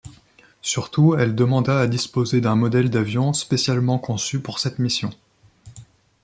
Surtout 0.63 1.13
elle 1.15 1.35
demanda 1.35 1.77
à 1.79 1.85
disposer 1.85 2.41
d'un 2.41 2.55
modèle 2.55 2.89
d'avions 2.89 3.33
spécialement 3.33 3.99
conçus 3.99 4.39
pour 4.39 4.57
cette 4.57 4.79
mission. 4.79 5.11